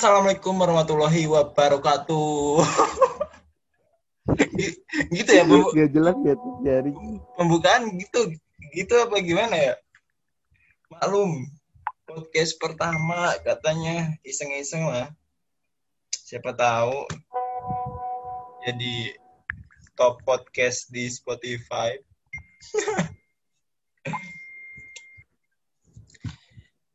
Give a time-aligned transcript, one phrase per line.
[0.00, 2.64] Assalamualaikum warahmatullahi wabarakatuh.
[5.12, 5.76] gitu ya, Bu?
[5.76, 6.88] Gak jelas ya dari
[7.36, 8.32] Pembukaan gitu.
[8.72, 9.76] Gitu apa gimana ya?
[10.88, 11.44] Maklum,
[12.08, 15.12] podcast pertama katanya iseng-iseng lah.
[16.16, 17.04] Siapa tahu
[18.64, 19.20] jadi
[20.00, 22.00] top podcast di Spotify.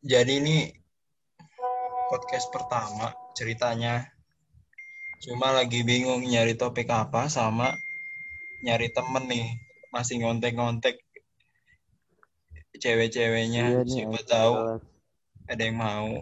[0.10, 0.85] jadi ini
[2.08, 4.06] podcast pertama ceritanya.
[5.24, 7.74] Cuma lagi bingung nyari topik apa sama
[8.62, 9.48] nyari temen nih.
[9.90, 11.00] Masih ngontek-ngontek
[12.76, 13.82] cewek-ceweknya.
[13.82, 14.54] Iya Siapa tahu
[15.48, 16.20] ada yang mau.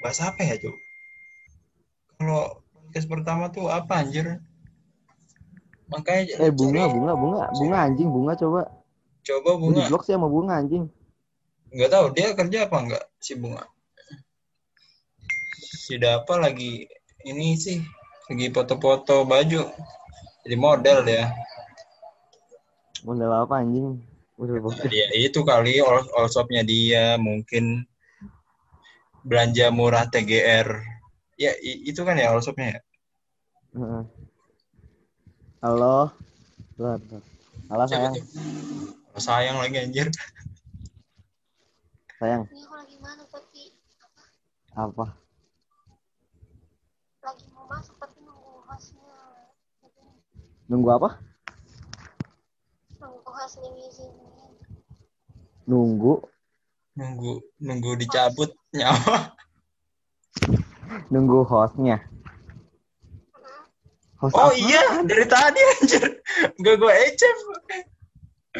[0.00, 0.74] Bahas apa ya, Cuk?
[2.16, 4.40] Kalau podcast pertama tuh apa anjir?
[5.90, 8.60] Makanya Eh bunga, cari- bunga, bunga, bunga anjing, bunga coba.
[9.20, 9.88] coba Gue di bunga.
[9.92, 10.88] blok sih sama bunga anjing.
[11.70, 13.62] Nggak tahu dia kerja apa enggak si bunga?
[15.58, 16.86] Si Dapa lagi
[17.26, 17.78] ini sih
[18.30, 19.70] lagi foto-foto baju.
[20.46, 21.30] Jadi model dia.
[23.06, 24.02] Model apa anjing?
[24.40, 24.88] Bokeh.
[24.88, 25.06] dia.
[25.12, 27.84] Itu kali all, all shopnya dia mungkin
[29.20, 30.80] belanja murah TGR
[31.36, 32.80] ya itu kan ya all shopnya ya.
[35.60, 36.08] Halo.
[37.70, 38.16] Halo sayang,
[39.20, 40.08] sayang lagi anjir
[42.20, 42.44] sayang.
[42.52, 43.72] Ini aku lagi mana tapi
[44.76, 45.16] Apa?
[47.24, 49.16] lagi mau masuk tapi nunggu hostnya
[50.68, 51.10] Nunggu apa?
[53.00, 54.52] nunggu hostnya ngizinin
[55.64, 56.20] Nunggu,
[56.92, 59.32] nunggu nunggu dicabut nyawa
[61.08, 62.04] nunggu hostnya.
[64.20, 64.60] Host oh apa?
[64.60, 66.04] iya dari tadi anjir
[66.60, 67.36] gak gue ecep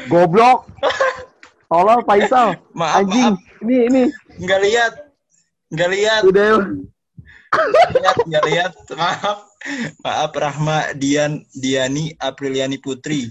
[0.09, 0.65] Goblok.
[1.71, 2.59] Tolol Faisal.
[2.75, 3.31] maaf Anjing.
[3.31, 4.03] maaf Ini ini.
[4.37, 4.93] nggak lihat
[5.71, 6.57] nggak lihat Udah.
[7.95, 9.39] lihat nggak lihat maaf
[10.01, 13.31] maaf Rahma Dian Diani Apriliani Putri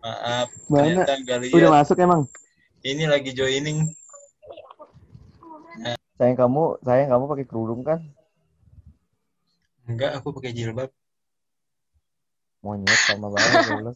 [0.00, 1.06] maaf Mana?
[1.06, 2.26] nggak Udah lihat masuk emang.
[2.82, 3.86] ini lagi joining
[6.12, 7.98] Sayang kamu, sayang kamu pakai kerudung kan?
[9.84, 10.90] enggak aku pakai jilbab
[12.60, 13.94] Monyet sama banget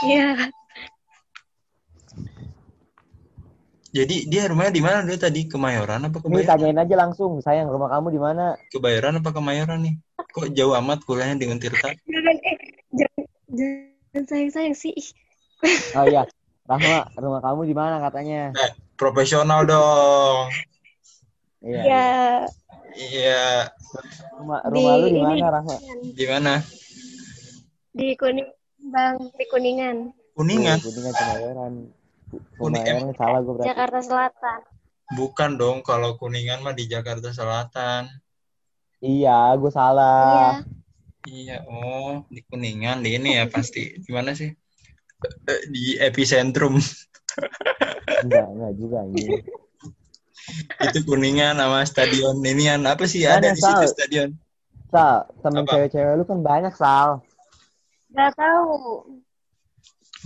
[0.08, 0.48] iya
[3.92, 7.68] jadi dia rumahnya di mana dulu tadi Kemayoran apa Ini Kebayoran tanyain aja langsung, sayang
[7.68, 8.56] rumah kamu di mana?
[8.68, 9.94] Kebayoran apa Kemayoran nih
[10.32, 12.56] kok jauh amat kuliahnya dengan Tirta jangan eh
[12.90, 15.08] jangan jangan sayang sayang sih Ih,
[15.96, 16.24] Oh iya,
[16.64, 18.50] Rahma, rumah kamu di mana katanya?
[18.56, 20.48] Eh, profesional dong
[21.60, 21.82] Iya.
[21.84, 22.06] ya
[22.92, 23.46] iya
[24.34, 25.22] Rumah, Di rumah lu di ini.
[25.22, 25.76] mana, Rahma?
[26.10, 26.52] di mana
[27.92, 28.48] di kuning
[28.88, 29.96] bang di kuningan
[30.32, 31.72] Kuningan Kuningan Kemayoran.
[32.56, 33.68] Kuning- Kemayoran salah gue berarti.
[33.68, 34.60] Jakarta Selatan
[35.12, 38.08] bukan dong kalau Kuningan mah di Jakarta Selatan
[39.02, 40.62] Iya, gue salah.
[41.22, 43.98] iya Iya, oh di Kuningan di ini ya pasti.
[44.02, 44.50] Gimana sih?
[45.46, 46.78] Eh, Di epicentrum
[48.22, 49.38] Enggak, enggak juga ini.
[50.86, 54.30] itu Kuningan sama stadion inian apa sih Mana, ada di situ stadion?
[54.90, 57.22] Sal, temen cewek-cewek lu kan banyak, Sal.
[58.12, 58.72] nggak tahu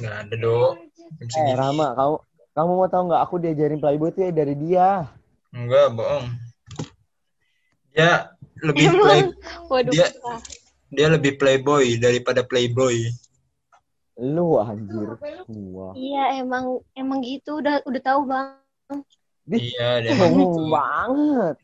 [0.01, 0.77] Nggak ada dong.
[1.23, 1.55] Eh.
[1.55, 2.15] Rama, kamu
[2.57, 4.89] kamu mau tahu nggak aku diajarin playboy tuh ya dari dia.
[5.53, 6.27] Enggak, bohong.
[7.97, 9.21] Dia lebih play,
[9.69, 10.15] waduh Dia-
[10.93, 13.09] dia lebih playboy daripada playboy.
[14.17, 15.21] Lu anjir.
[15.77, 15.93] Wah.
[15.93, 18.57] iya emang emang gitu udah udah tahu bang
[19.47, 20.61] Iya, dia emang gitu.
[20.73, 21.57] Banget.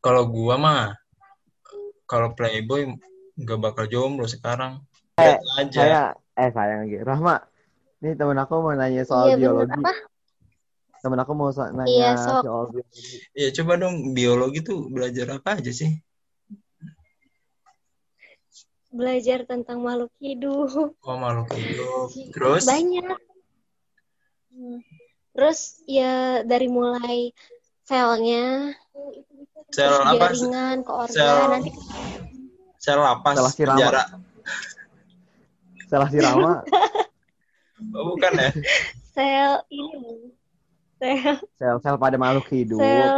[0.00, 0.82] Kalau gua mah
[2.08, 2.88] kalau playboy
[3.36, 4.80] nggak bakal jomblo sekarang.
[5.20, 5.80] Eh, Lihat aja.
[5.80, 6.02] Saya
[6.40, 6.96] eh sayang lagi.
[7.04, 7.34] Rahma,
[8.00, 9.76] nih temen aku mau nanya soal iya bener biologi.
[9.78, 9.92] apa
[11.00, 12.42] Temen aku mau so- nanya Iya, sok.
[12.44, 12.80] soal biologi.
[13.32, 15.92] Ya coba dong biologi tuh belajar apa aja sih?
[18.90, 22.10] belajar tentang makhluk hidup Oh makhluk hidup.
[22.34, 22.66] Terus?
[22.66, 23.16] banyak
[24.50, 24.82] Hmm.
[25.30, 27.30] terus ya dari mulai
[27.86, 28.74] selnya
[29.70, 30.10] Sel apa?
[30.34, 31.70] jaringan ke organ Sel- nanti
[32.76, 33.78] Sel lapas Salah sirama.
[33.78, 34.04] penjara.
[35.86, 36.52] Salah si Rama.
[37.96, 38.50] Oh, bukan ya?
[39.14, 40.32] sel ini
[41.00, 42.80] sel Sel-sel pada makhluk hidup.
[42.80, 43.16] sel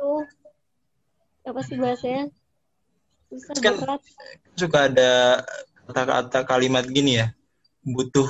[0.00, 0.24] tuh
[1.42, 2.30] apa sih bahasanya
[3.30, 4.02] susah Kan- berat
[4.56, 5.42] Suka ada
[5.88, 7.32] kata-kata kalimat gini ya.
[7.82, 8.28] Butuh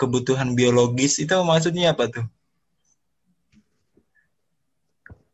[0.00, 2.26] kebutuhan biologis itu maksudnya apa tuh?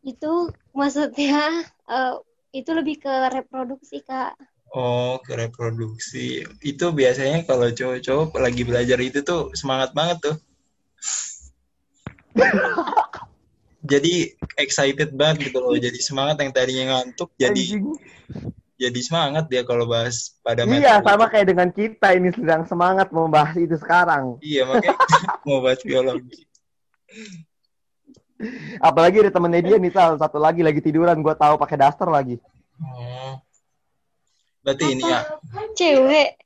[0.03, 2.15] itu maksudnya eh,
[2.51, 4.35] itu lebih ke reproduksi kak
[4.73, 6.49] Oh, ke reproduksi.
[6.65, 10.37] Itu biasanya kalau cowok-cowok lagi belajar itu tuh semangat banget tuh.
[13.93, 15.77] jadi excited banget gitu loh.
[15.77, 17.61] Jadi semangat yang tadinya ngantuk jadi
[18.81, 21.07] jadi semangat dia kalau bahas pada Iya, metode.
[21.07, 24.41] sama kayak dengan kita ini sedang semangat membahas itu sekarang.
[24.41, 24.97] Iya, makanya
[25.47, 26.49] mau bahas biologi.
[28.83, 30.19] Apalagi ada temennya dia nih, Sal.
[30.19, 32.43] Satu lagi lagi tiduran, gue tahu pakai daster lagi.
[32.83, 33.39] Oh.
[34.63, 35.21] Berarti ini ya,
[35.75, 36.39] Cewek.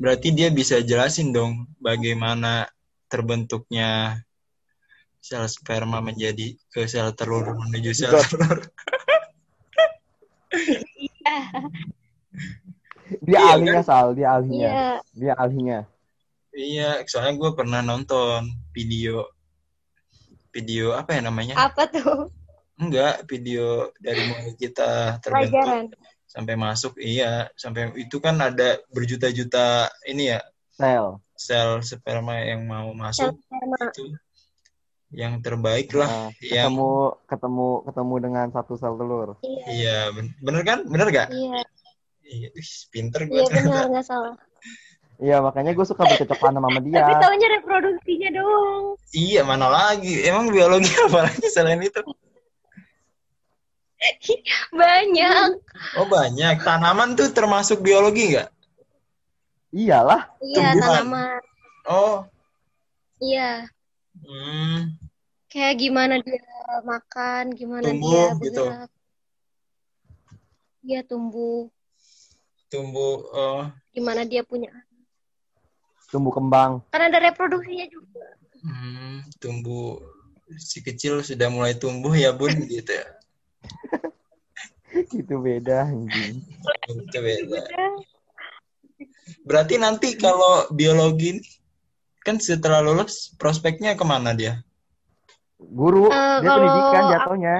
[0.00, 2.70] berarti dia bisa jelasin dong bagaimana
[3.10, 4.22] terbentuknya
[5.20, 8.64] sel sperma menjadi ke sel telur menuju sel telur.
[13.26, 14.06] Dia Iya, ahlinya, Sal.
[14.14, 14.70] Dia ahlinya.
[14.70, 14.90] Iya.
[15.18, 15.78] Dia ahlinya.
[16.50, 19.26] Iya, soalnya gue pernah nonton video
[20.50, 21.54] video apa ya namanya?
[21.58, 22.30] Apa tuh?
[22.78, 25.84] Enggak, video dari mulai kita terbentuk Pelajaran.
[26.30, 26.94] Sampai masuk.
[26.96, 30.40] Iya, sampai itu kan ada berjuta-juta ini ya
[30.70, 31.18] Sel.
[31.34, 33.90] sel sperma yang mau masuk Sperma.
[33.90, 34.14] itu
[35.10, 36.06] yang terbaik lah.
[36.06, 36.90] Nah, yang ketemu
[37.26, 39.34] ketemu ketemu dengan satu sel telur.
[39.42, 39.64] Iya.
[39.74, 40.78] iya, ben- bener kan?
[40.86, 41.28] Bener gak?
[41.34, 41.60] Iya.
[42.30, 43.66] Iya, ih, pinter gue Iya ternyata.
[43.66, 44.34] benar nggak salah.
[45.20, 47.02] Iya, makanya gue suka bercocok tanam sama dia.
[47.02, 48.84] Tapi taunya reproduksinya doang.
[49.10, 50.22] Iya, mana lagi?
[50.24, 52.00] Emang biologi apa lagi selain itu?
[54.80, 55.50] Banyak.
[55.96, 56.64] Oh banyak.
[56.64, 58.48] Tanaman tuh termasuk biologi nggak?
[59.70, 60.26] Iyalah.
[60.40, 60.90] Iya Tumbuhan.
[61.04, 61.42] tanaman.
[61.86, 62.16] Oh,
[63.20, 63.68] Iya.
[64.16, 64.96] hmm,
[65.50, 66.40] Kayak gimana dia
[66.82, 68.64] makan, gimana Tumbuh, dia gitu.
[68.64, 68.90] bergerak.
[70.80, 71.68] Dia tumbuh,
[72.72, 73.20] tumbuh.
[73.36, 74.72] Oh, gimana dia punya.
[76.08, 76.80] Tumbuh kembang.
[76.88, 78.24] Kan ada reproduksinya juga.
[78.64, 80.00] hmm, tumbuh.
[80.58, 83.06] Si kecil sudah mulai tumbuh ya bun gitu ya.
[85.20, 86.42] Itu beda anjing.
[86.90, 87.60] Itu beda.
[89.46, 91.42] Berarti nanti kalau biologi ini,
[92.26, 94.60] kan setelah lulus prospeknya ke mana dia?
[95.60, 97.56] Guru, Eh, dia pendidikan jatuhnya.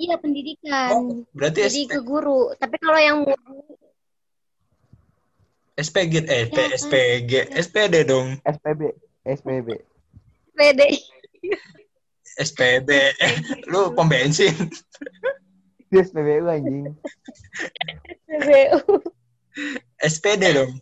[0.00, 0.88] Iya pendidikan.
[0.96, 1.02] Oh,
[1.36, 2.56] berarti Jadi SP, ke guru.
[2.56, 3.18] Tapi kalau yang
[5.76, 6.68] SPG, eh Ya, kan.
[6.76, 9.68] SPG, SPD dong, SPB, SPB.
[10.56, 10.80] PD,
[12.36, 12.90] SPD.
[13.18, 13.34] Eh,
[13.66, 14.54] lu pom bensin.
[15.90, 16.94] Dia SPBU anjing.
[18.30, 18.78] SPBU.
[19.98, 20.72] SPD dong,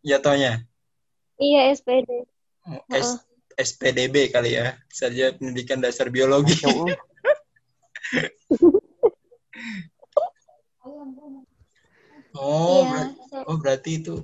[0.00, 0.62] jatuhnya.
[1.36, 2.24] Iya SPD.
[2.66, 3.22] Oh, S-
[3.56, 6.54] SPDB kali ya, saja pendidikan dasar biologi.
[6.62, 6.86] Jauh.
[12.36, 12.90] Oh, Iya.
[12.92, 13.18] berarti,
[13.48, 14.14] oh berarti itu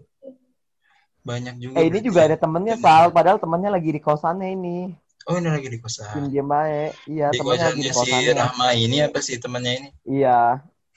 [1.25, 1.75] banyak juga.
[1.81, 2.27] Eh ini berarti juga ya.
[2.29, 4.93] ada temennya Sal, padahal temennya lagi di kosannya ini.
[5.31, 6.11] Oh ini lagi di kosan.
[6.11, 6.93] Diem diem baik.
[7.07, 8.33] Iya, Di temennya lagi kosannya di si kosannya.
[8.43, 9.89] Rahma ini apa sih temannya ini?
[10.03, 10.39] Iya,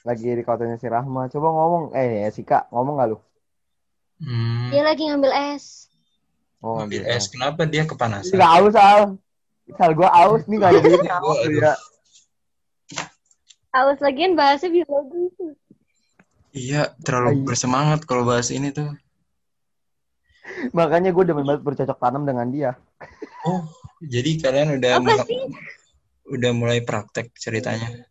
[0.02, 1.22] lagi di kosannya si Rahma.
[1.30, 3.18] Coba ngomong, eh si Kak, ngomong gak lu?
[4.18, 5.92] Hmm, Dia lagi ngambil es.
[6.64, 7.14] Oh, ambil gitu.
[7.14, 7.30] es.
[7.30, 8.34] Kenapa dia kepanasan?
[8.34, 9.02] Gak aus, Sal.
[9.78, 11.14] Sal, gue aus nih gak ada duitnya.
[11.22, 11.74] aus, ya.
[13.76, 15.54] Awas lagian bahasa biologi.
[16.56, 17.46] Iya, terlalu Iya.
[17.46, 18.88] bersemangat kalau bahas ini tuh.
[20.72, 22.72] Makanya gue demen banget bercocok tanam dengan dia.
[23.44, 23.68] Oh,
[24.06, 25.38] jadi kalian udah Apa mulai, sih?
[26.28, 28.06] udah mulai praktek ceritanya.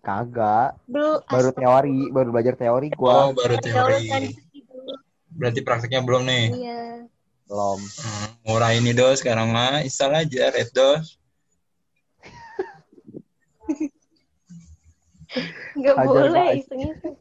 [0.00, 1.20] Kagak, Belum.
[1.24, 3.32] baru teori, baru belajar teori Oh, gua.
[3.32, 4.36] baru teori.
[4.52, 4.92] dulu.
[5.32, 6.44] Berarti prakteknya belum nih.
[6.52, 7.08] Iya.
[7.44, 7.80] Belum.
[7.80, 11.16] Hmm, murah ini dos sekarang mah install aja Red dos.
[15.74, 17.16] Nggak Hajar boleh iseng-iseng.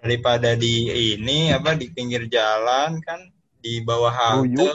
[0.00, 3.20] daripada di ini apa di pinggir jalan kan
[3.58, 4.70] di bawah halte.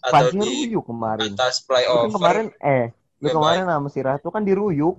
[0.00, 1.32] Atau di ruyuk kemarin.
[1.32, 2.86] atas Lu flyover kemarin, eh,
[3.18, 4.96] lu kemarin sama si Ratu kan di ruyuk.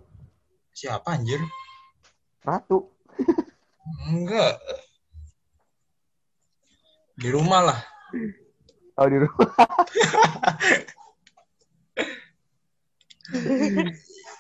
[0.71, 1.39] siapa anjir
[2.41, 2.87] Ratu.
[4.07, 4.55] enggak
[7.13, 7.79] di rumah lah
[8.95, 9.47] Oh, di rumah.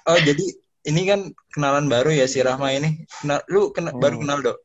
[0.05, 0.45] oh jadi
[0.83, 1.19] ini kan
[1.49, 4.01] kenalan baru ya si Rahma ini kenal lu kena, Hmm.
[4.01, 4.57] baru kenal dok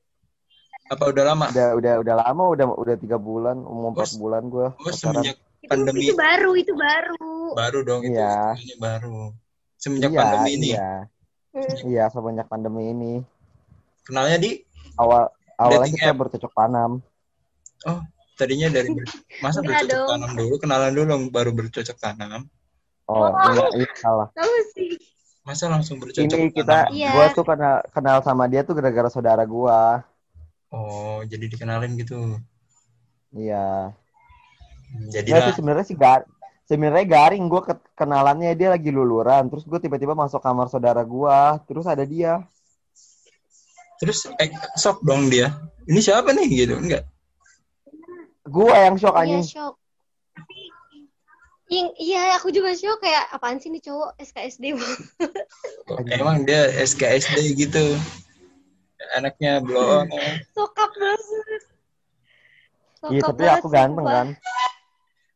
[0.85, 4.76] apa udah lama Udah, udah, udah lama, udah, udah tiga bulan, empat Oh, bulan gua.
[4.76, 7.16] oh semenjak Itu, pandemi itu baru, itu baru.
[7.54, 8.52] baru dong itu Iya.
[8.54, 9.33] ini baru
[9.75, 10.90] semenjak Iya, pandemi ini Iya,
[11.50, 11.76] Hmm.
[11.87, 13.14] iya, semenjak pandemi ini.
[14.02, 14.50] kenalnya di
[14.94, 16.21] Awal, awalnya Dating kita app.
[16.21, 16.90] bercocok tanam.
[17.85, 18.00] oh
[18.35, 19.06] tadinya dari ber-
[19.44, 20.09] masa Enggak bercocok dong.
[20.11, 22.42] tanam dulu kenalan dulu baru bercocok tanam
[23.04, 24.28] Oh, enggak, iya salah.
[24.33, 24.97] Tahu sih.
[25.42, 27.11] masa langsung bercocok Ini kita, tanam Iya.
[27.11, 30.00] gua tuh kenal, kenal sama dia tuh gara-gara saudara gua.
[30.68, 32.37] oh jadi dikenalin gitu
[33.30, 33.92] Iya.
[35.10, 36.22] Jadi sih sebenarnya sih gar
[36.64, 41.84] sebenarnya garing gue kenalannya dia lagi luluran terus gue tiba-tiba masuk kamar saudara gua terus
[41.84, 42.40] ada dia
[44.00, 45.52] terus eh, sok dong dia
[45.84, 47.04] ini siapa nih gitu enggak
[48.44, 49.74] gua yang shock Iya, anjing shock.
[51.72, 54.76] Ing- Iya, aku juga shock kayak apaan sih nih cowok SKSD
[56.12, 57.96] Emang dia SKSD gitu.
[59.16, 60.08] Anaknya on.
[60.52, 61.62] sokap banget.
[63.04, 64.28] Iya, tapi aku ganteng kan.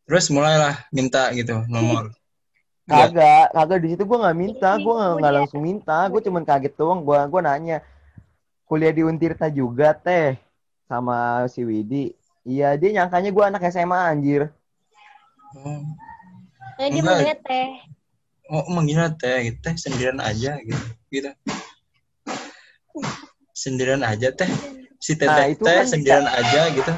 [0.08, 2.08] Terus mulailah minta gitu nomor.
[2.88, 7.04] Kagak, kagak di situ gue nggak minta, gue nggak langsung minta, gue cuman kaget doang.
[7.04, 7.84] Gue gue nanya,
[8.64, 10.40] kuliah di Untirta juga teh
[10.88, 12.16] sama si Widi.
[12.48, 14.48] Iya dia nyangkanya gue anak SMA anjir.
[15.52, 15.84] Oh,
[16.78, 17.68] Nah, dia manggilnya teh.
[18.48, 20.84] oh manggilnya teh, teh sendirian aja gitu.
[21.12, 21.30] Gitu.
[23.52, 24.48] Sendirian aja teh.
[24.96, 26.92] Si teteh Nah, itu teh kan sendirian aja gitu.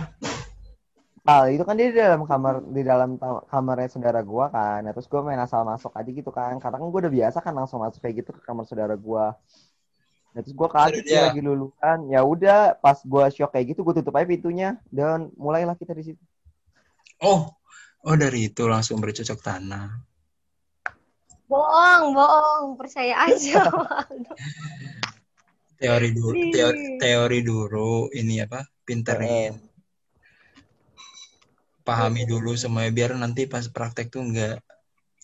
[1.30, 4.82] Ah itu kan dia di dalam kamar di dalam ta- kamarnya saudara gue kan.
[4.82, 6.58] Nah, terus gue main asal masuk aja gitu kan.
[6.58, 9.25] Karena kan gue udah biasa kan langsung masuk kayak gitu ke kamar saudara gue.
[10.34, 11.99] Nah, terus gue kaget dia- lagi lulusan.
[12.10, 16.10] Ya udah, pas gue shock kayak gitu, gue tutup aja pintunya dan mulailah kita di
[16.10, 16.22] situ.
[17.22, 17.46] Oh,
[18.02, 20.02] oh dari itu langsung bercocok tanam.
[21.46, 22.64] Bohong, bohong.
[22.75, 23.62] Percaya aja.
[25.80, 28.60] Teori dulu, teori, teori dulu ini apa?
[28.84, 29.69] Pinterin.
[31.80, 34.56] Pahami dulu semuanya biar nanti pas praktek tuh nggak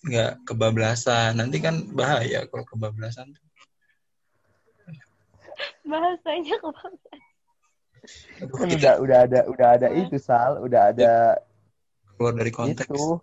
[0.06, 1.36] nggak kebablasan.
[1.38, 3.32] Nanti kan bahaya kalau kebablasan.
[5.86, 6.94] Bahasanya kebang.
[8.38, 11.42] Aduh, Kan kita udah udah ada udah ada itu sal, udah ada
[12.14, 12.86] keluar dari konteks.
[12.86, 13.18] itu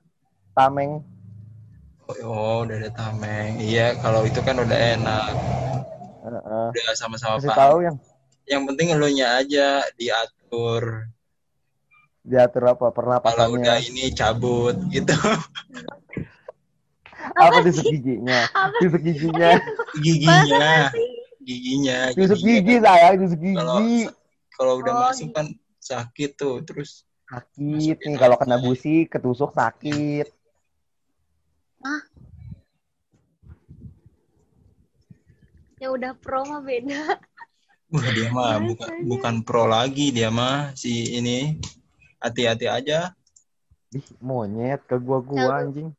[0.51, 0.99] tameng.
[2.27, 3.63] Oh, udah ada tameng.
[3.63, 5.33] Iya, kalau itu kan udah enak.
[6.23, 6.67] Heeh.
[6.75, 7.55] Udah sama-sama paham.
[7.55, 7.97] tahu yang
[8.43, 11.07] Yang penting elunya aja diatur.
[12.23, 13.75] Diatur apa Kalau udah pernapasannya.
[13.83, 15.11] ini cabut gitu.
[17.33, 18.47] Apa tusuk giginya?
[18.51, 19.55] Apa Tusuk giginya.
[19.95, 20.91] Giginya,
[21.39, 21.97] giginya.
[22.11, 22.83] Tusuk giginya.
[22.83, 24.01] gigi tusuk Kalau gigi.
[24.53, 25.47] kalau udah Oh, masuk kan
[25.79, 30.27] sakit tuh, terus Sakit nih kalau kena busi ketusuk sakit.
[35.79, 37.19] yang udah pro mah beda.
[37.91, 41.59] wah dia mah bukan bukan pro lagi dia mah si ini.
[42.23, 43.11] Hati-hati aja.
[43.91, 45.91] Ih, monyet ke gua gua anjing.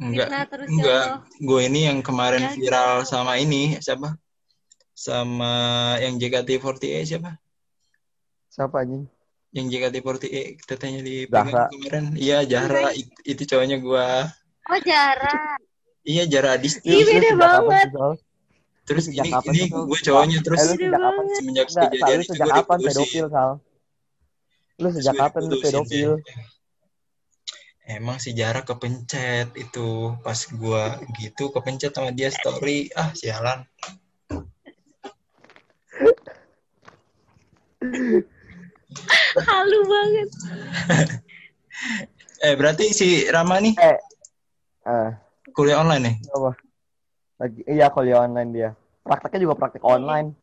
[0.00, 1.04] Enggak, terus ya enggak.
[1.38, 3.12] Gue ini yang kemarin Ya, viral gitu.
[3.12, 4.16] sama ini siapa?
[4.96, 5.52] Sama
[6.02, 7.36] yang JKT48 siapa?
[8.50, 9.04] Siapa anjing?
[9.52, 12.16] Yang JKT48 tetenya di kemarin.
[12.16, 14.26] Iya, Zahra itu, itu cowoknya gua.
[14.72, 15.60] Oh Jara.
[16.00, 16.24] Iya,
[16.56, 16.88] Adisti.
[16.88, 17.88] Ih, Lu beda banget.
[18.90, 21.24] Terus sejak ini kapan ini gue cowoknya terus Eh, lu sejak kapan?
[21.30, 23.50] semenjak Enggak, Sal, kejadian lu itu sejak gue kapan pedofil, Sal?
[23.54, 23.62] Lu
[24.82, 26.10] Terus sejak gue kapan lu pedofil?
[27.86, 33.62] Emang si Jara kepencet itu pas gua gitu kepencet sama dia story ah sialan
[39.50, 40.28] Halu banget.
[42.46, 43.98] eh berarti si Rama nih Eh,
[44.86, 45.10] eh,
[45.54, 46.50] kuliah online nih apa?
[47.40, 48.70] Lagi, iya kuliah online dia.
[49.00, 50.36] Prakteknya juga praktek online.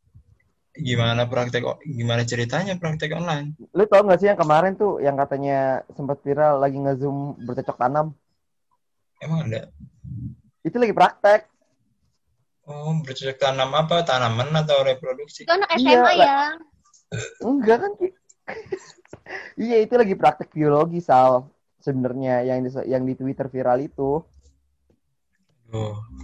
[0.78, 5.82] gimana praktek gimana ceritanya praktek online Lu tau gak sih yang kemarin tuh yang katanya
[5.90, 8.14] sempat viral lagi nge-zoom bercocok tanam?
[9.18, 9.74] emang ada
[10.62, 11.50] Itu lagi praktek.
[12.70, 16.28] oh bercocok tanam apa tanaman atau reproduksi Itu anak Iya, SMA lah.
[16.30, 16.40] ya.
[17.42, 17.92] Enggak kan?
[17.98, 18.08] Ki?
[19.66, 21.50] iya, itu lagi praktek biologi, Sal.
[21.82, 24.22] Sebenarnya yang di, yang di Twitter viral itu.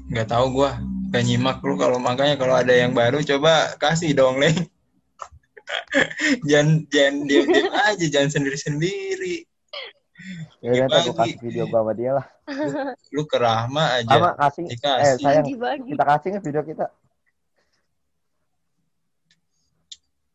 [0.10, 0.80] Nggak tahu gua
[1.14, 4.56] gak nyimak lu kalau makanya kalau ada yang baru coba kasih dong leng
[6.50, 9.38] jangan jangan diam diam aja jangan sendiri sendiri
[10.64, 11.12] Ya udah, Dibagi.
[11.20, 12.26] kasih video gua sama dia lah.
[13.12, 14.64] lu ke Rahma aja Sama kasih.
[14.64, 15.90] Eh, dikasih sayang, Dibagi.
[15.92, 16.86] kita kasih nggak video kita?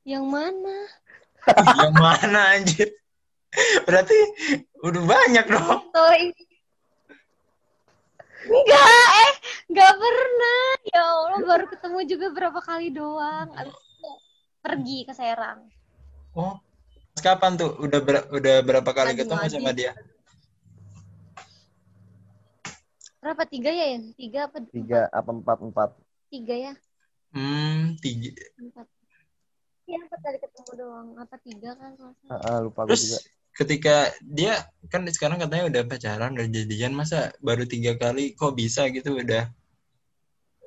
[0.04, 0.78] Yang mana?
[1.80, 2.92] yang mana anjir
[3.88, 4.18] berarti
[4.84, 5.80] udah banyak dong
[6.20, 6.42] ini.
[8.48, 9.32] Enggak, eh,
[9.68, 10.62] enggak pernah.
[10.88, 13.48] Ya Allah, baru ketemu juga berapa kali doang.
[13.54, 14.10] Abis itu
[14.64, 15.68] pergi ke Serang.
[16.38, 16.54] oh
[17.18, 19.90] kapan tuh udah ber- udah berapa kali Lagi ketemu sama dia
[23.18, 23.86] Berapa tiga ya?
[23.98, 24.14] Yan?
[24.14, 24.56] Tiga apa?
[24.70, 25.90] Tiga apa empat empat?
[26.30, 26.72] Tiga ya?
[27.34, 28.30] hmm tiga
[28.62, 28.86] Empat.
[29.90, 31.08] Iya, empat kali ketemu doang.
[31.18, 31.92] Apa tiga kan?
[32.30, 33.18] Ah, ah, lupa gue terus juga.
[33.58, 38.86] Ketika dia kan sekarang katanya udah pacaran udah jadian masa baru tiga kali kok bisa
[38.94, 39.50] gitu udah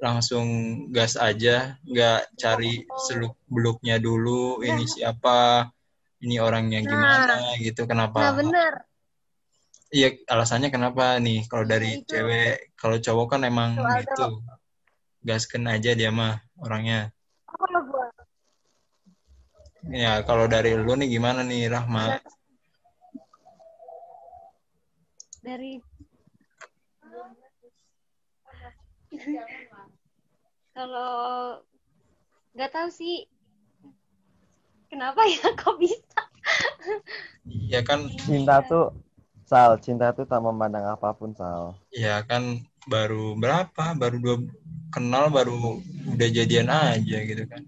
[0.03, 0.45] langsung
[0.91, 5.71] gas aja nggak cari seluk beluknya dulu ini siapa
[6.19, 8.73] ini orangnya gimana gitu Nah, kenapa bener.
[9.93, 12.11] iya alasannya kenapa nih kalau dari itu.
[12.11, 14.25] cewek kalau cowok kan emang Itu, gitu
[15.21, 17.13] gasken aja dia mah orangnya.
[17.45, 18.09] Oh,
[19.93, 22.17] ya kalau dari lu nih gimana nih Rahma
[25.41, 25.81] dari
[30.71, 31.57] kalau
[32.53, 33.25] nggak tahu sih
[34.87, 36.21] kenapa ya kok bisa?
[37.47, 38.07] Ya kan.
[38.21, 38.93] Cinta tuh
[39.51, 41.75] Sal, cinta tuh tak memandang apa pun, Sal.
[41.91, 43.91] ya kan baru berapa?
[43.99, 44.37] Baru dua
[44.95, 47.63] kenal baru udah jadian aja gitu kan.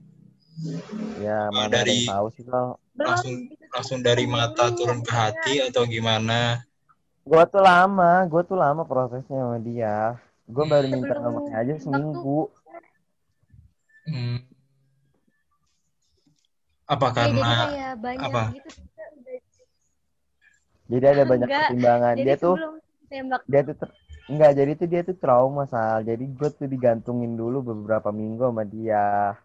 [1.19, 2.79] Ya, mana dari- yang tahu sih, Sal.
[2.95, 3.33] langsung
[3.73, 6.61] langsung dari mata turun ke hati atau gimana
[7.29, 9.95] Gua tuh lama, gua tuh lama prosesnya sama dia.
[10.53, 12.39] Gua baru minta Sebelum nomornya aja seminggu.
[14.05, 14.37] Hmm.
[16.87, 18.41] apa Ya, jadi karena kayak banyak apa?
[18.55, 18.69] gitu
[20.91, 22.13] Jadi ada banyak Enggak, pertimbangan.
[22.17, 22.55] jadi Dia tuh
[23.09, 23.95] tembak dia tuh ter-
[24.31, 28.63] enggak jadi tuh dia tuh trauma sal jadi gue tuh digantungin dulu beberapa minggu sama
[28.67, 29.35] dia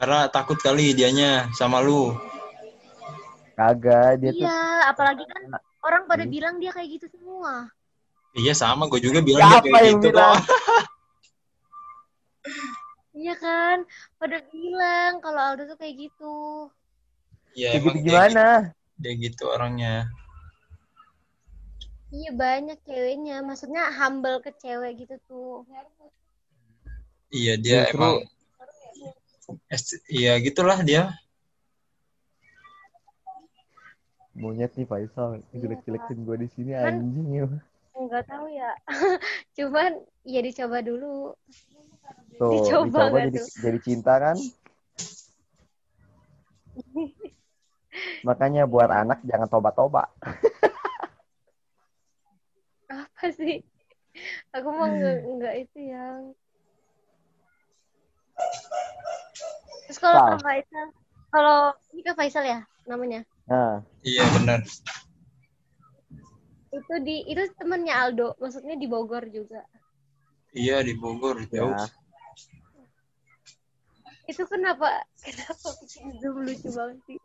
[0.00, 2.16] karena takut kali dianya sama lu
[3.58, 4.58] kagak dia tuh iya
[4.90, 5.42] apalagi kan
[5.80, 6.32] orang pada Hmm.
[6.32, 7.68] bilang dia kayak gitu semua.
[8.32, 8.86] Iya sama.
[8.86, 10.36] Gue juga bilang Siapa dia kayak yang gitu bilang?
[10.36, 10.40] kok
[13.16, 13.76] iya kan?
[14.16, 16.36] Pada bilang kalau Aldo tuh kayak gitu.
[17.52, 18.46] Ya kayak gitu emang dia gimana?
[18.46, 18.70] gitu-
[19.00, 19.94] dia gitu orangnya.
[22.10, 23.36] Iya banyak ceweknya.
[23.40, 25.56] Maksudnya humble ke cewek gitu tuh.
[27.30, 28.14] Iya dia Justru- emang
[30.08, 31.10] iya gitulah dia
[34.40, 35.44] monyet nih Faisal.
[35.52, 37.46] Jelek-jelekin gue di sini Kan- anjing ya
[38.00, 38.72] nggak tahu ya.
[39.56, 41.36] Cuman ya dicoba dulu.
[42.40, 43.46] Tuh Dicoba dicoba jadi tuh?
[43.60, 44.36] jadi cinta kan?
[48.26, 50.08] Makanya buat anak jangan toba-toba.
[52.90, 53.60] Apa sih?
[54.56, 56.34] Aku mau nggak nggak itu yang
[59.86, 60.86] terus kalau Faisal?
[61.30, 61.58] Kalau
[61.94, 63.82] ini Kak Faisal ya namanya nah.
[64.06, 64.62] Iya benar.
[66.70, 69.66] Itu di itu temennya Aldo maksudnya di Bogor juga.
[70.54, 71.74] Iya di Bogor jauh.
[71.74, 71.90] Ya
[74.30, 77.18] itu kenapa kenapa bikin zoom lucu banget sih?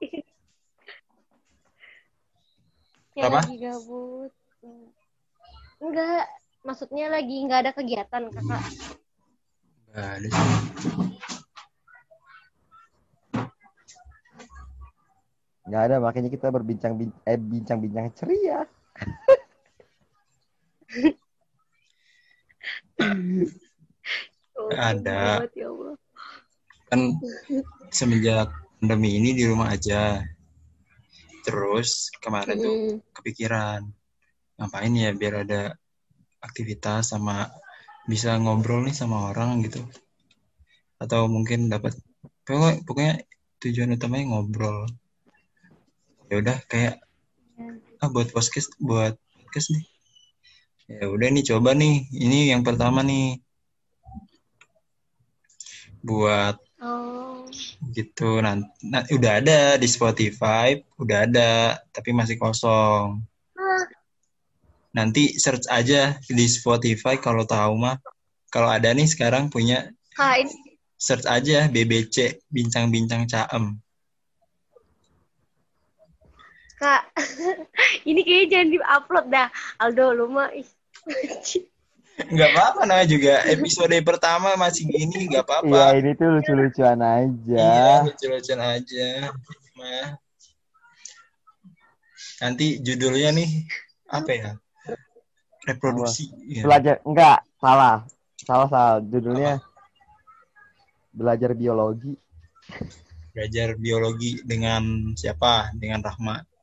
[3.14, 3.40] Yang Kenapa?
[3.46, 4.34] lagi gabut.
[5.78, 6.26] Enggak
[6.66, 8.64] maksudnya lagi nggak ada kegiatan kakak.
[9.94, 11.05] Nggak ada sih.
[15.66, 18.66] Nggak ada makanya kita berbincang bin- eh bincang-bincang ceria
[24.56, 25.44] Oh, Ada.
[25.52, 26.00] ya Allah.
[26.88, 27.20] kan
[27.92, 28.48] semenjak
[28.80, 30.24] pandemi ini di rumah aja
[31.44, 32.96] terus kemarin tuh Mm.
[33.12, 33.82] kepikiran
[34.56, 35.76] ngapain ya biar ada
[36.40, 37.52] aktivitas sama
[38.08, 39.84] bisa ngobrol nih sama orang gitu
[40.98, 41.98] atau mungkin dapat
[42.48, 43.14] pokoknya, pokoknya
[43.60, 44.88] tujuan utamanya ngobrol
[46.30, 47.02] ya udah kayak
[48.02, 49.86] ah buat podcast buat podcast nih.
[50.86, 53.42] Ya udah nih coba nih ini yang pertama nih.
[56.06, 57.48] Buat Oh,
[57.96, 63.24] gitu nanti udah ada di Spotify udah ada tapi masih kosong.
[64.92, 67.98] Nanti search aja di Spotify kalau tahu mah.
[68.52, 70.52] Kalau ada nih sekarang punya ini
[70.96, 73.80] search aja BBC bincang-bincang caem
[76.76, 77.02] Kak,
[78.10, 79.48] ini kayaknya jangan di-upload dah.
[79.80, 80.68] Aldo, lu mah ih.
[82.16, 87.60] nggak apa-apa nah juga episode pertama masih gini nggak iya apa-apa ini tuh lucu-lucuan aja.
[87.60, 89.08] Iya lucu-lucuan aja.
[89.76, 90.16] Mah
[92.40, 93.68] nanti judulnya nih
[94.08, 94.52] apa ya?
[95.68, 96.64] Reproduksi ya.
[96.64, 98.08] belajar enggak salah.
[98.40, 98.98] Salah salah.
[99.04, 99.60] Judulnya
[101.12, 102.16] belajar biologi.
[103.36, 105.76] Belajar biologi dengan siapa?
[105.76, 106.55] Dengan Rahma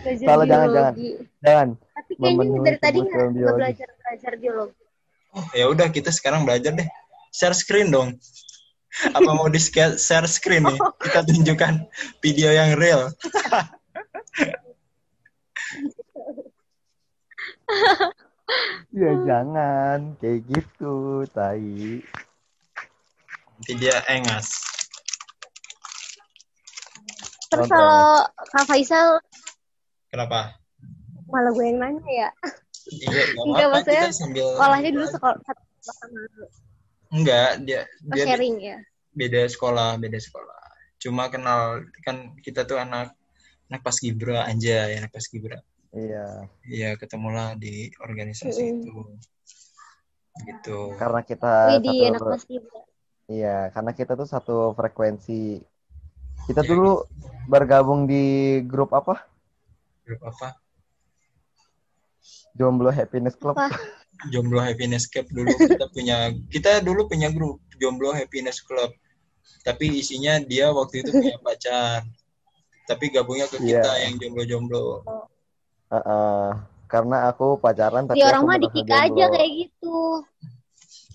[0.00, 0.94] Belajar Kalau jangan, jangan.
[1.44, 3.60] jangan Tapi kayaknya memenuhi dari tadi nggak biologi.
[3.60, 4.82] belajar belajar biologi.
[5.32, 6.88] Oh, ya udah kita sekarang belajar deh.
[7.32, 8.20] Share screen dong.
[9.16, 10.78] Apa mau di share screen nih?
[11.00, 11.74] Kita tunjukkan
[12.20, 13.08] video yang real.
[18.92, 22.04] ya jangan kayak gitu tai
[23.62, 24.60] Nanti dia engas.
[27.48, 29.22] Terus kalau Kak Faisal
[30.12, 30.60] Kenapa?
[31.32, 32.30] malah gue yang nanya ya.
[32.92, 36.20] Iya, nggak Enggak, maksudnya sambil Sekolahnya dulu sekolah satu sekolah sama
[37.08, 38.76] Enggak, dia oh, dia sharing ya.
[39.16, 40.60] beda sekolah, beda sekolah.
[41.00, 43.16] Cuma kenal kan kita tuh anak
[43.72, 45.56] anak pas Gibra aja ya, anak pas Gibra.
[45.96, 48.76] iya Iya, ketemulah di organisasi Mm-mm.
[48.84, 48.94] itu.
[50.32, 50.96] Gitu.
[50.96, 52.80] karena kita Widi satu anak pas Ibra.
[53.28, 55.60] iya karena kita tuh satu frekuensi
[56.48, 57.04] kita dulu
[57.48, 59.28] bergabung di grup apa
[60.02, 60.48] Grup apa?
[62.52, 63.54] Jomblo Happiness Club.
[63.54, 63.70] Apa?
[64.28, 66.16] Jomblo Happiness Club dulu kita punya
[66.48, 68.92] kita dulu punya grup Jomblo Happiness Club.
[69.62, 72.02] Tapi isinya dia waktu itu punya pacar.
[72.82, 74.06] Tapi gabungnya ke kita Iya.
[74.06, 75.06] yang jomblo-jomblo.
[75.92, 76.48] Heeh.
[76.88, 80.20] karena aku pacaran tapi Di orang mah dikik aja kayak gitu.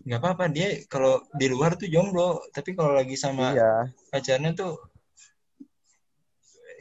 [0.09, 4.73] nggak apa-apa dia kalau di luar tuh jomblo tapi kalau lagi sama Iya, pacarnya tuh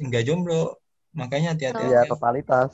[0.01, 0.81] nggak jomblo
[1.19, 2.09] makanya hati-hati iya aja.
[2.11, 2.71] totalitas.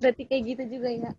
[0.00, 1.10] Berarti kayak gitu juga ya.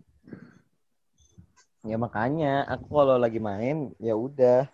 [1.90, 3.76] Ya makanya aku kalau lagi main
[4.08, 4.68] ya udah.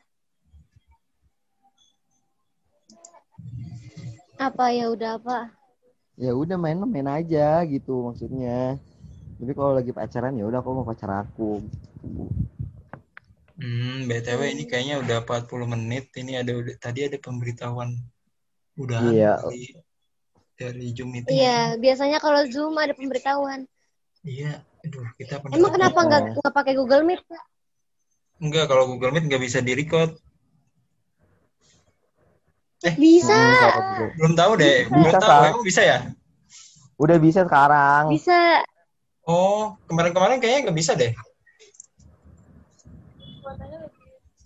[4.47, 5.37] Apa ya udah apa?
[6.23, 8.79] Ya udah main main aja gitu maksudnya.
[9.37, 11.59] Tapi kalau lagi pacaran ya udah aku mau pacar aku.
[13.59, 16.51] hmm btw ini kayaknya udah 40 menit ini ada
[16.83, 17.89] tadi ada pemberitahuan
[18.75, 19.33] udah Iya.
[19.39, 19.63] dari
[20.55, 23.67] dari Zoom meeting Iya, biasanya kalau Zoom ada pemberitahuan.
[24.21, 27.21] iya aduh kita pernah Emang kenapa nggak nggak pakai Google Meet?
[28.37, 30.13] Enggak kalau Google Meet nggak bisa di record
[32.85, 35.43] Bisa, Hmm, belum tahu deh belum Bisa, tahu Sal.
[35.49, 35.97] emang bisa ya
[36.95, 38.03] Udah bisa sekarang.
[38.07, 38.61] bisa.
[39.25, 41.11] oh kemarin-kemarin kayaknya nggak bisa deh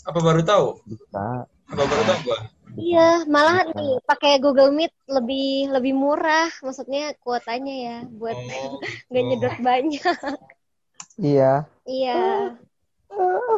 [0.01, 1.25] apa baru tahu Bisa.
[1.67, 2.39] apa baru tahu gua
[2.79, 9.19] Iya, malah nih pakai Google Meet lebih lebih murah, maksudnya kuotanya ya buat oh, nggak
[9.19, 9.27] gitu.
[9.27, 10.15] nyedot banyak.
[11.19, 11.51] Iya.
[11.83, 12.19] Iya.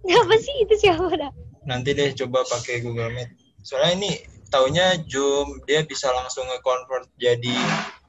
[0.00, 1.32] Apa sih itu siapa dah?
[1.60, 4.10] nanti deh coba pakai Google Meet soalnya ini
[4.48, 7.52] taunya Zoom dia bisa langsung nge-convert jadi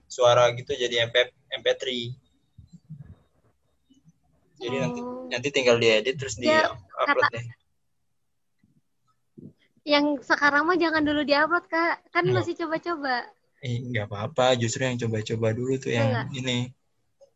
[0.07, 1.15] suara gitu jadi MP
[1.51, 1.83] MP3
[4.55, 5.27] jadi nanti Oh.
[5.27, 6.63] nanti tinggal diedit terus di Ya,
[6.95, 7.45] upload kata- deh
[9.81, 12.33] Yang sekarang mah jangan dulu diupload kak, kan Iya.
[12.37, 13.25] masih coba-coba.
[13.61, 16.33] eh, nggak apa-apa justru yang coba-coba dulu tuh yang Enggak.
[16.33, 16.57] ini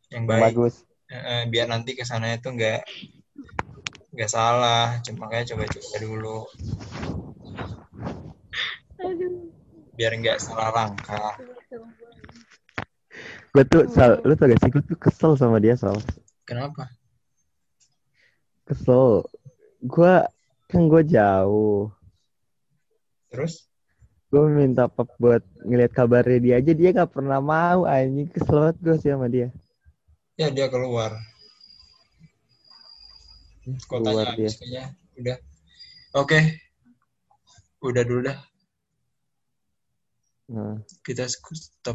[0.09, 0.75] yang Yang baik Bagus.
[1.05, 2.81] Eh, eh, biar nanti ke sananya tuh nggak
[4.09, 6.37] nggak salah cuma kayak coba-coba dulu
[8.97, 9.53] Aduh.
[9.93, 11.37] biar nggak salah langkah
[13.53, 15.95] Gue tuh, Sal, lu tau gak sih, gue tuh kesel sama dia, Sal.
[16.43, 16.89] kenapa
[18.65, 19.23] Kesel.
[19.79, 20.25] Gue,
[20.65, 21.87] kan gue jauh.
[23.35, 23.67] Terus
[24.25, 28.25] Gue minta pap buat ngeliat kabarnya dia aja, dia gak pernah mau, anjing.
[28.27, 29.47] Kesel banget gue sih sama dia.
[30.35, 31.15] ya dia keluar
[33.87, 34.49] Keluar kotanya dia.
[34.49, 34.83] habis kayaknya
[35.15, 35.37] udah
[36.17, 36.39] oke
[37.85, 38.39] udah dulu dah
[40.45, 40.77] Nah.
[41.05, 41.93] kita stop